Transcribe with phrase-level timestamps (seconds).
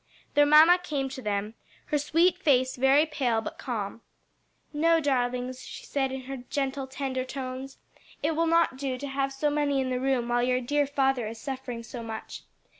[0.33, 1.53] Their mamma came to them,
[1.85, 4.01] her sweet face very pale but calm.
[4.73, 7.77] "No, darlings," she said in her gentle, tender tones,
[8.23, 11.27] "it will not do to have so many in the room while your dear father
[11.27, 12.41] is suffering so much.